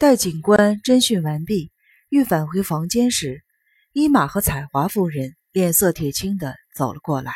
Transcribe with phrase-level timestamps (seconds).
[0.00, 1.70] 待警官侦讯完毕，
[2.08, 3.44] 欲返回房间时，
[3.92, 7.34] 伊玛和彩华夫人脸色铁青的走了过来。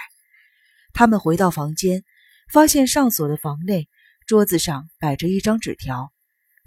[0.94, 2.04] 他们回到房间，
[2.50, 3.90] 发现上锁的房内
[4.26, 6.10] 桌子上摆着一张纸条：“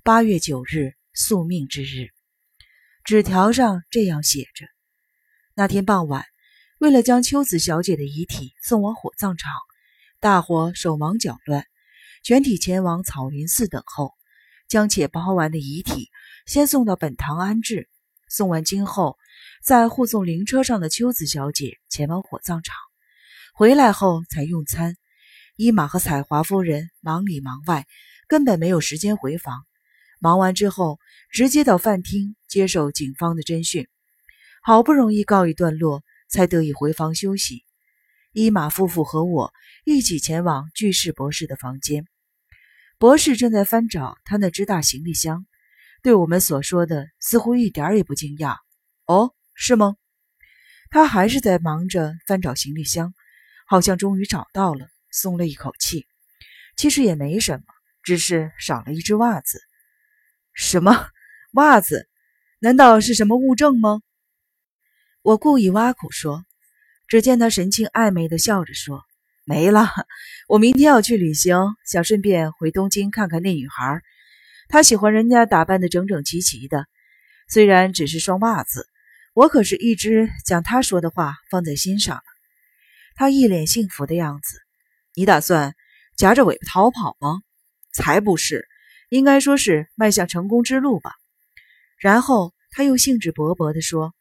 [0.06, 2.10] 八月九日，宿命之日。”
[3.04, 4.68] 纸条上这样写着
[5.58, 6.26] ：“那天傍晚，
[6.78, 9.52] 为了将秋子小姐的遗体送往火葬场，
[10.20, 11.66] 大伙手忙脚乱，
[12.22, 14.14] 全体前往草云寺等候，
[14.68, 16.10] 将且包完的遗体
[16.46, 17.90] 先送到本堂安置。
[18.30, 19.18] 送完经后，
[19.64, 22.76] 再护送灵车上的秋子小姐前往火葬场。
[23.54, 24.96] 回来后才用餐。
[25.56, 27.88] 伊玛和彩华夫人忙里忙外，
[28.28, 29.66] 根本没有时间回房。
[30.20, 31.00] 忙完之后，
[31.32, 33.90] 直接到饭厅。”接受警方的侦讯，
[34.64, 37.66] 好不容易告一段落，才得以回房休息。
[38.32, 42.08] 伊玛夫妇和我一起前往巨士博士的房间。
[43.00, 45.46] 博士正在翻找他那只大行李箱，
[46.02, 48.58] 对我们所说的似乎一点也不惊讶。
[49.06, 49.98] 哦，是吗？
[50.90, 53.14] 他还是在忙着翻找行李箱，
[53.68, 56.08] 好像终于找到了，松了一口气。
[56.76, 57.66] 其实也没什么，
[58.02, 59.62] 只是少了一只袜子。
[60.54, 61.10] 什么
[61.52, 62.10] 袜子？
[62.60, 64.02] 难道是什么物证吗？
[65.22, 66.44] 我故意挖苦说。
[67.08, 69.06] 只见他神情暧昧的笑着说
[69.50, 69.88] ：“没了，
[70.50, 71.56] 我明天要去旅行，
[71.86, 74.02] 想顺便回东京看看那女孩。
[74.68, 76.86] 她喜欢人家打扮的整整齐齐的，
[77.48, 78.86] 虽然只是双袜子，
[79.34, 82.24] 我可是一直将她说的话放在心上了。”
[83.16, 84.60] 他一脸幸福的样子。
[85.16, 85.74] 你打算
[86.18, 87.40] 夹着尾巴逃跑吗？
[87.94, 88.68] 才不是，
[89.08, 91.14] 应该说是迈向成功之路吧。
[92.00, 94.14] 然后他又兴致勃勃地说：“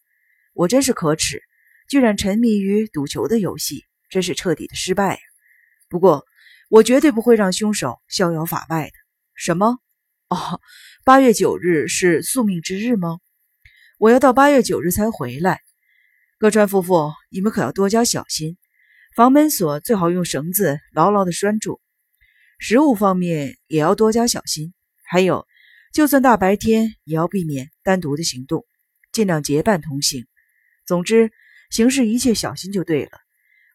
[0.55, 1.43] 我真是可耻，
[1.89, 3.85] 居然沉迷于赌球的游戏，
[4.17, 5.21] 真是彻底的失败呀！
[5.91, 6.25] 不过
[6.71, 8.93] 我绝对不会让凶手逍遥法外的。
[9.35, 9.79] 什么？
[10.31, 10.59] 哦，
[11.05, 13.19] 八月九日是宿命之日吗？
[13.99, 15.61] 我要到八月九日才回来。
[16.39, 18.57] 歌川夫妇，你们可要多加小心，
[19.15, 21.83] 房门锁最好用绳子牢牢的拴住，
[22.59, 24.73] 食物方面也要多加小心，
[25.05, 25.47] 还有。”
[25.93, 28.65] 就算大白天，也要避免单独的行动，
[29.13, 30.27] 尽量结伴同行。
[30.87, 31.31] 总之，
[31.69, 33.26] 行事一切小心就对了。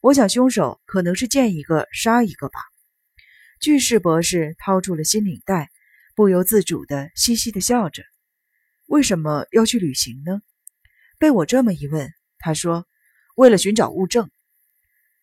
[0.02, 2.60] 我想凶手可能是见一个杀一个吧。
[3.60, 5.70] 巨士博士掏出了新领带，
[6.16, 8.04] 不由自主的嘻嘻的笑着。
[8.88, 10.42] 为什么要去旅行呢？
[11.18, 12.86] 被我这么一问，他说
[13.38, 14.30] ：“为了寻找物证。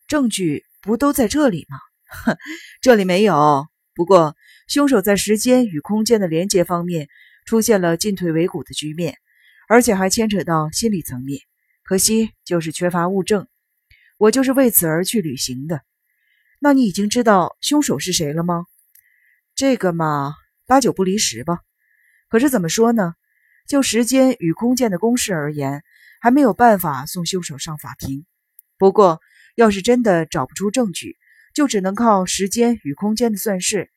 [0.07, 1.77] 证据不都在这里吗？”
[2.25, 2.37] 哼，
[2.81, 3.67] 这里没有。
[3.93, 4.35] 不过。
[4.69, 7.07] 凶手在时间与空间的连接方面
[7.43, 9.17] 出现了进退维谷的局面，
[9.67, 11.41] 而且还牵扯到心理层面。
[11.81, 13.47] 可惜就是缺乏物证。
[14.19, 15.81] 我就是为此而去旅行的。
[16.59, 18.65] 那你已经知道凶手是谁了吗？
[19.55, 20.33] 这个嘛，
[20.67, 21.59] 八九不离十吧。
[22.27, 23.15] 可是怎么说呢？
[23.65, 25.83] 就时间与空间的公式而言，
[26.19, 28.25] 还没有办法送凶手上法庭。
[28.77, 29.21] 不过，
[29.55, 31.15] 要是真的找不出证据，
[31.53, 33.89] 就只能靠时间与空间的算式。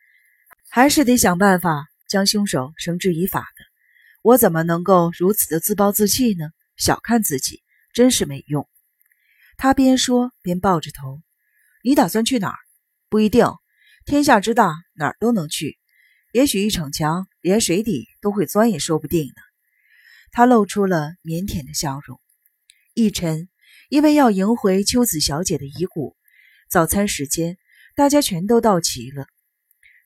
[0.68, 3.64] 还是得想办法将凶手绳之以法的。
[4.22, 6.50] 我怎么能够如此的自暴自弃呢？
[6.76, 7.60] 小看自己
[7.92, 8.68] 真是没用。
[9.62, 11.22] 他边说边抱着头。
[11.84, 12.58] 你打算去哪儿？
[13.08, 13.46] 不一定。
[14.04, 15.78] 天下之大，哪儿都能去。
[16.32, 19.34] 也许一逞强，连水底都会钻也说不定呢。
[20.32, 22.20] 他露出了腼腆的笑容。
[22.94, 23.48] 一晨，
[23.88, 26.16] 因为要迎回秋子小姐的遗骨，
[26.68, 27.56] 早餐时间，
[27.94, 29.28] 大家全都到齐了。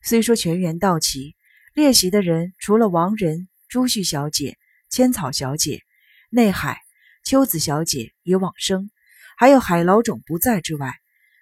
[0.02, 1.34] 虽说全员到齐，
[1.72, 4.58] 列席的人除了王仁、朱旭小姐、
[4.90, 5.80] 千草小姐、
[6.28, 6.78] 内海、
[7.24, 8.90] 秋子小姐已往生，
[9.38, 10.94] 还有海老种不在之外，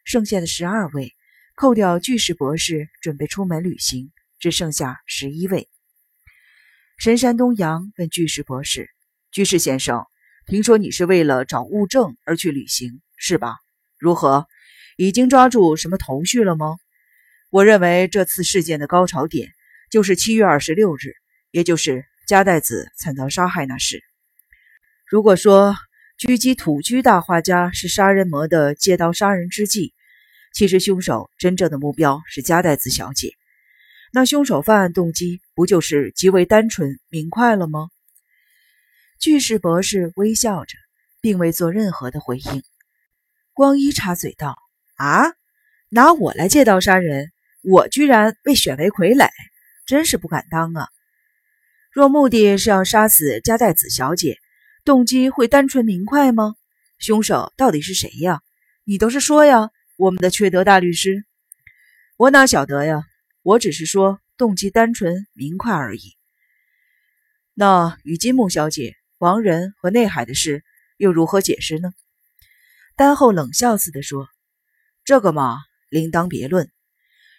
[0.05, 1.15] 剩下的十二位，
[1.55, 4.11] 扣掉巨石博士准备出门旅行，
[4.41, 5.69] 只剩下十一位。
[6.99, 8.91] 神山东阳问巨石博士
[9.31, 10.05] ：“巨石先生，
[10.45, 13.55] 听说你是为了找物证而去旅行，是吧？
[13.97, 14.49] 如何？
[14.97, 16.77] 已经抓住什么头绪了吗？”
[17.51, 19.53] 我认为这次事件的高潮点
[19.89, 21.15] 就是七月二十六日，
[21.53, 24.03] 也就是加代子惨遭杀害那事。
[25.07, 25.77] 如果说
[26.19, 29.93] 狙击土居大画家是杀人魔的借刀杀人之计，
[30.53, 33.33] 其实凶手真正的目标是加代子小姐。
[34.13, 37.89] 那凶手犯案动机不就是极为单纯明快了吗？
[39.19, 40.77] 巨士博士微笑着，
[41.21, 42.63] 并未做任何的回应。
[43.53, 44.57] 光一插嘴道
[44.97, 45.33] ：“啊，
[45.89, 47.31] 拿我来借刀杀人？”
[47.67, 49.31] 我居然被选为傀儡，
[49.87, 50.87] 真是不敢当啊！
[51.91, 54.37] 若目的是要杀死加代子小姐，
[54.85, 56.57] 动机会单纯明快吗？
[56.99, 58.43] 凶手到底是谁呀？
[58.85, 61.25] 你倒是说呀，我们的缺德大律师！
[62.19, 63.03] 我哪晓得呀？
[63.43, 66.17] 我只是说动机单纯明快而已。
[67.55, 70.63] 那与金木小姐、王仁和内海的事
[70.99, 71.95] 又如何解释呢？
[72.95, 74.29] 丹后冷笑似的说
[75.03, 76.71] ：“这个嘛，另当别论。”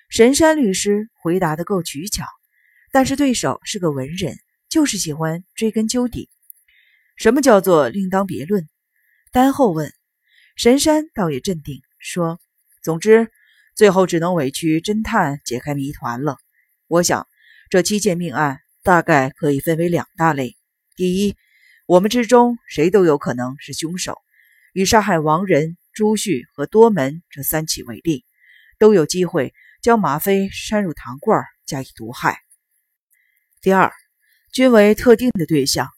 [0.10, 2.26] 神山律师回答的够取巧，
[2.92, 4.36] 但是对手是个文人，
[4.68, 6.28] 就是喜欢追根究底。
[7.16, 8.68] 什么叫做另当别论？
[9.32, 9.94] 丹后问。
[10.56, 12.40] 神山倒也镇定，说
[12.82, 13.30] ：“总之，
[13.76, 16.38] 最后只能委屈侦探解开谜团了。
[16.88, 17.28] 我想，
[17.70, 20.56] 这七件命案大概可以分为两大类：
[20.96, 21.36] 第一，
[21.86, 24.18] 我们之中谁都有可能是凶手，
[24.74, 28.24] 以杀害王仁、朱旭和多门这三起为例，
[28.80, 32.40] 都有机会。”将吗啡掺入糖罐加以毒害。
[33.62, 33.94] 第二，
[34.52, 35.95] 均为特定的对象。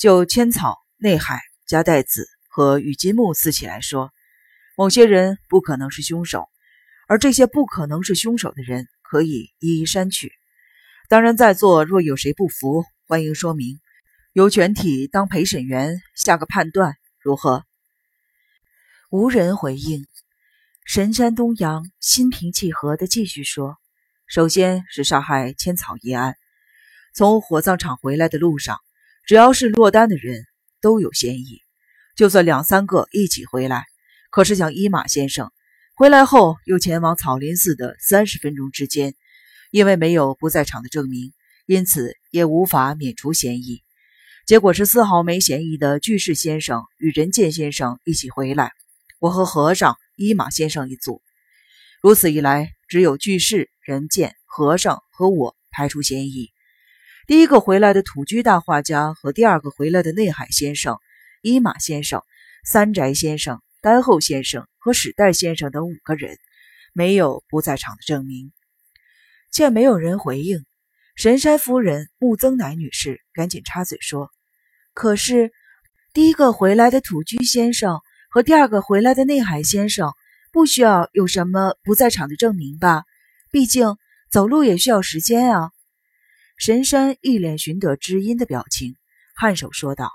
[0.00, 4.14] 就千草、内海、加代子和雨金木四起来说，
[4.74, 6.48] 某些人不可能是凶手，
[7.06, 10.32] 而这些不可能是凶手的人可以一一删去。
[11.10, 13.78] 当然，在座若有谁不服，欢迎说明，
[14.32, 17.66] 由全体当陪审员下个判断，如何？
[19.10, 20.06] 无人回应。
[20.86, 23.76] 神山东阳心平气和地继续说
[24.26, 26.36] ：“首先是杀害千草一案，
[27.12, 28.78] 从火葬场回来的路上，
[29.24, 30.44] 只要是落单的人
[30.80, 31.60] 都有嫌疑。
[32.16, 33.84] 就算两三个一起回来，
[34.30, 35.50] 可是像伊马先生
[35.94, 39.14] 回来后又前往草林寺的三十分钟之间，
[39.70, 41.32] 因为没有不在场的证明，
[41.66, 43.82] 因此也无法免除嫌疑。
[44.46, 48.72] 结果是丝毫没嫌疑的巨士先生与仁健先生一起回来，
[49.18, 51.22] 我和和尚。”伊马先生一组，
[52.02, 56.50] 如此一来，只有巨士、人见和尚和我排除嫌疑。
[57.30, 60.98] 第一个回来的土居大画家和第二个回来的内海先生、
[61.42, 62.24] 伊马先生、
[62.64, 66.36] 三宅先生、丹后先生和史代先生等五个人，
[66.92, 68.50] 没有不在场的证明。
[69.52, 70.64] 见没有人回应，
[71.14, 74.32] 神山夫人木曾乃女士赶紧插嘴说
[74.92, 75.52] ：“可是，
[76.12, 80.12] 第一个回来的土居先生。”和第二个回来的内海先生
[80.52, 83.04] 不需要有什么不在场的证明吧？
[83.52, 83.96] 毕竟
[84.32, 85.70] 走路也需要时间啊。
[86.60, 88.98] 神山一脸寻得知音的表情，
[89.34, 90.10] 颔首说道：“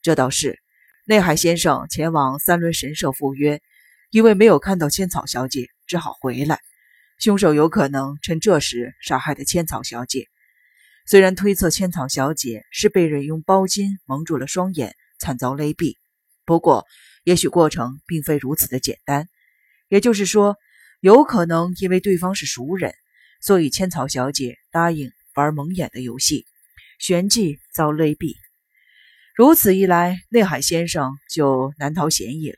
[0.00, 0.58] 这倒是。
[1.04, 3.60] 内海先生前往三轮神社赴约，
[4.08, 6.58] 因为没有看到千草小姐，只好回来。
[7.18, 10.26] 凶手有可能趁这时杀害的千草小姐。
[11.04, 15.96] 虽然推测千草小姐是被人用包巾蒙住了双眼，惨遭勒毙，
[16.46, 16.86] 不过……”
[17.24, 19.28] 也许过程并非如此的简单，
[19.88, 20.56] 也就是说，
[21.00, 22.94] 有可能因为对方是熟人，
[23.42, 26.46] 所以千草小姐答应玩蒙眼的游戏，
[26.98, 28.34] 旋即遭勒毙。
[29.36, 32.56] 如此一来，内海先生就难逃嫌疑了。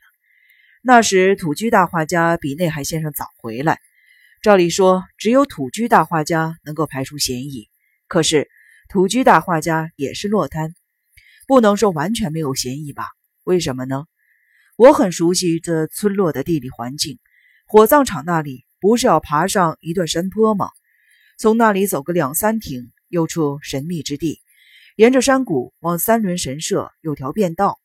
[0.81, 3.79] 那时土居大画家比内海先生早回来，
[4.41, 7.69] 照理说只有土居大画家能够排除嫌疑。
[8.07, 8.49] 可是
[8.89, 10.73] 土居大画家也是落单，
[11.47, 13.07] 不能说完全没有嫌疑吧？
[13.43, 14.05] 为什么呢？
[14.75, 17.19] 我很熟悉这村落的地理环境，
[17.65, 20.69] 火葬场那里不是要爬上一段山坡吗？
[21.37, 24.41] 从那里走个两三亭，又出神秘之地。
[24.95, 27.79] 沿着山谷往三轮神社有条便道，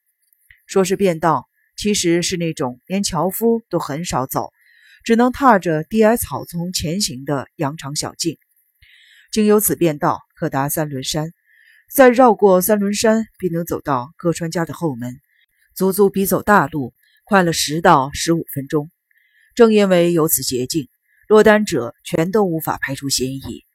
[0.67, 4.53] 说是便道，其实是那种连樵夫都很少走，
[5.05, 8.37] 只能踏着低矮草丛前行的羊肠小径。
[9.33, 11.33] 经由此便道，可达三轮山，
[11.91, 15.19] 再绕过三轮山，便能走到歌川家的后门。
[15.75, 16.93] 足足比走大路
[17.25, 18.91] 快了十到十五分钟。
[19.55, 20.89] 正因为有此捷径，
[21.29, 23.67] 落单者全都无法排除嫌疑。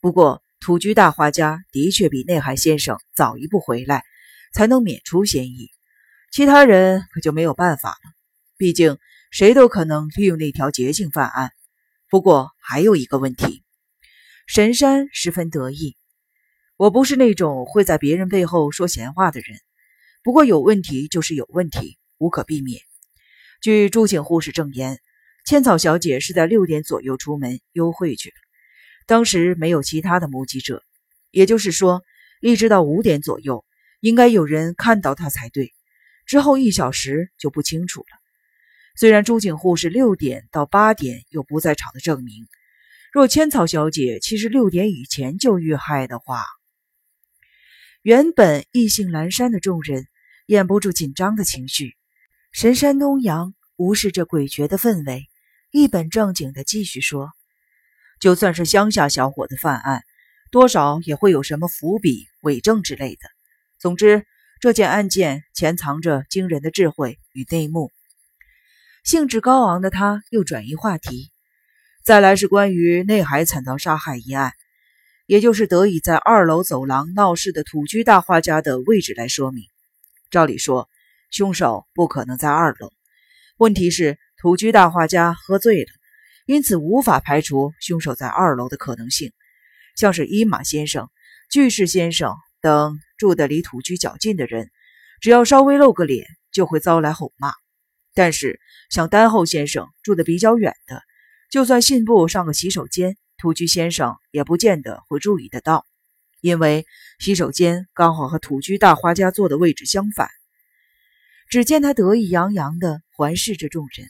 [0.00, 4.04] 不过，土居大画家的确比内海先生早一步回来，
[4.54, 5.68] 才能免除嫌疑。
[6.32, 8.14] 其他人可就没有办法了。
[8.56, 8.96] 毕竟，
[9.30, 11.50] 谁都可能利用那条捷径犯案。
[12.08, 13.62] 不过，还有一个问题，
[14.46, 15.98] 神山十分得意。
[16.78, 19.60] 我不是那种会在别人背后说闲话的人。
[20.22, 22.80] 不过有问题就是有问题，无可避免。
[23.60, 25.00] 据朱请护士证言，
[25.44, 28.34] 千草小姐是在六点左右出门幽会去了，
[29.06, 30.82] 当时没有其他的目击者，
[31.30, 32.02] 也就是说，
[32.40, 33.64] 一直到五点左右，
[34.00, 35.72] 应该有人看到她才对。
[36.26, 38.06] 之后一小时就不清楚了。
[38.96, 42.46] 虽然朱请护是六点到八点有不在场的证明，
[43.12, 46.44] 若千草小姐其实六点以前就遇害的话，
[48.02, 50.06] 原本意兴阑珊的众人。
[50.46, 51.96] 掩不住紧张的情绪，
[52.52, 55.26] 神山东阳无视这诡谲的氛围，
[55.76, 57.32] 一本正经地继续说
[58.20, 60.04] ：“就算是乡下小伙子犯案，
[60.52, 63.22] 多少也会有什么伏笔、伪证之类的。
[63.80, 64.24] 总之，
[64.60, 67.90] 这件案件潜藏着惊人的智慧与内幕。”
[69.02, 71.32] 兴致高昂的他又转移话题
[72.06, 74.52] ：“再来是关于内海惨遭杀害一案，
[75.26, 79.64] 也就是得以在二楼走廊闹事的土居大画家的位置来说明。
[80.30, 80.88] 照理说，
[81.32, 82.92] 凶手不可能在二楼。
[83.56, 85.90] 问题是，土居大画家喝醉了，
[86.44, 89.32] 因此无法排除凶手在二楼的可能性。
[89.96, 91.08] 像是伊马先生、
[91.50, 94.70] 巨士先生等住的离土居较近的人，
[95.22, 97.54] 只要稍微露个脸，就会遭来吼骂。
[98.12, 98.60] 但是，
[98.90, 101.00] 像丹后先生住的比较远的，
[101.50, 103.16] 就算信步上个洗手间。
[103.38, 105.86] 土居先生也不见得会注意得到，
[106.42, 106.84] 因为
[107.18, 110.28] 洗手间刚好和土居大画家坐的位置相反。
[111.48, 114.06] 只见他得意洋洋地环视着众人。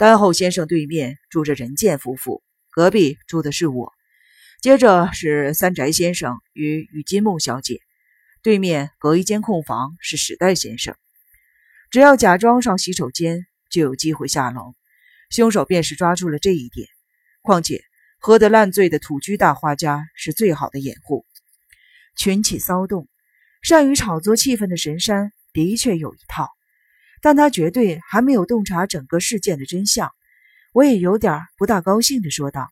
[0.00, 3.92] 丹后先生对面住着仁健夫妇，隔壁住的是我，
[4.62, 7.82] 接着是三宅先生与雨金木小姐，
[8.42, 10.96] 对面隔一间空房是史代先生。
[11.90, 14.74] 只要假装上洗手间，就有机会下楼。
[15.28, 16.88] 凶手便是抓住了这一点，
[17.42, 17.82] 况且。
[18.22, 21.26] 喝得烂醉的土居大画家是最好的掩护。
[22.16, 23.06] 群起骚动，
[23.60, 26.48] 善于炒作气氛的神山的确有一套，
[27.22, 30.10] 但他绝对还没有洞察整个事件的真相。
[30.72, 32.70] 我也有点不大高兴地说道：“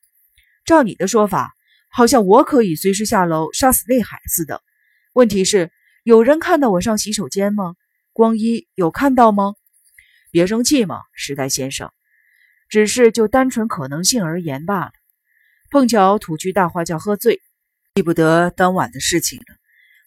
[0.64, 1.54] 照你的说法，
[1.90, 4.62] 好像我可以随时下楼杀死内海似的。
[5.12, 5.72] 问题是，
[6.04, 7.74] 有人看到我上洗手间吗？
[8.12, 9.54] 光一有看到吗？
[10.30, 11.90] 别生气嘛，时代先生，
[12.68, 14.92] 只是就单纯可能性而言罢了。”
[15.70, 17.42] 碰巧土居大画家喝醉，
[17.94, 19.56] 记不得当晚的事情了。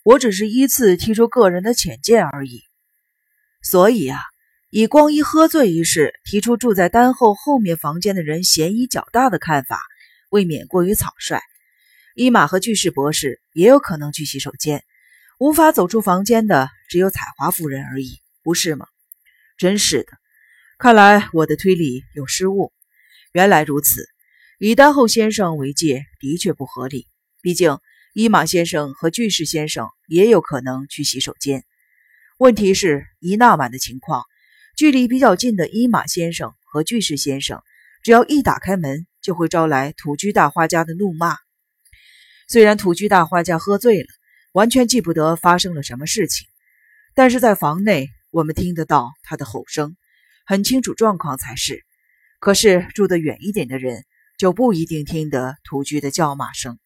[0.04, 2.64] 我只是依次提出个人的浅见而已。
[3.62, 4.20] 所以啊，
[4.74, 9.82] 以光一喝醉一事提出住在丹后后面房间的人嫌疑较大的看法，
[10.30, 11.42] 未免过于草率。
[12.16, 14.86] 伊玛和巨士博士也有可能去洗手间，
[15.40, 18.88] 无法走出房间的只有彩华夫人而已，不是吗？
[19.58, 20.14] 真是的，
[20.78, 22.72] 看来我的推理有失误。
[23.34, 24.08] 原来如此。
[24.58, 27.08] 以丹后先生为界的确不合理，
[27.42, 27.78] 毕竟
[28.14, 31.66] 伊马先生和巨士先生也有可能去洗手间。
[32.38, 34.24] 问题是，一那晚的情况，
[34.76, 37.62] 距离比较近的伊马先生和巨石先生，
[38.04, 41.38] 只要一打开门，就会招来土居大画家的怒骂。
[42.48, 44.08] 虽然土居大画家喝醉了，
[44.54, 46.48] 完全记不得发生了什么事情，
[47.16, 49.96] 但是在房内，我们听得到他的吼声，
[50.46, 51.84] 很清楚状况才是。
[52.40, 54.04] 可是住得远一点的人。
[54.38, 56.80] 就不一定听得土居的叫骂声。